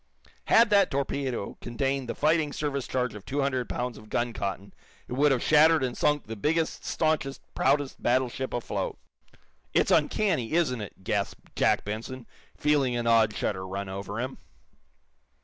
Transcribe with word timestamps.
Had 0.45 0.71
that 0.71 0.89
torpedo 0.89 1.59
contained 1.61 2.09
the 2.09 2.15
fighting 2.15 2.51
service 2.53 2.87
charge 2.87 3.13
of 3.13 3.23
two 3.23 3.41
hundred 3.41 3.69
pounds 3.69 3.99
of 3.99 4.09
gun 4.09 4.33
cotton 4.33 4.73
it 5.07 5.13
would 5.13 5.31
have 5.31 5.43
shattered 5.43 5.83
and 5.83 5.95
sunk 5.95 6.25
the 6.25 6.35
biggest, 6.35 6.83
staunchest, 6.83 7.39
proudest 7.53 8.01
battleship 8.01 8.51
afloat. 8.51 8.97
"It's 9.75 9.91
uncanny 9.91 10.53
isn't 10.53 10.81
it?" 10.81 11.03
gasped 11.03 11.55
Jack 11.55 11.85
Benson, 11.85 12.25
feeling 12.57 12.95
an 12.95 13.05
odd 13.05 13.35
shudder 13.35 13.67
run 13.67 13.89
over 13.89 14.19
him. 14.19 14.39